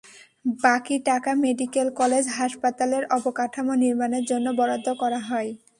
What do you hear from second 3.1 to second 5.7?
অবকাঠামো নির্মাণের জন্য বরাদ্দ করা হয়।